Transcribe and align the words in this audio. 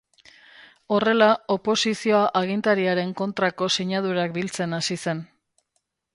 Horrela, 0.95 1.27
oposizioa 1.55 2.21
agintariaren 2.39 3.13
kontrako 3.21 3.69
sinadurak 3.77 4.35
biltzen 4.41 4.77
hasi 4.81 5.01
zen. 5.05 5.25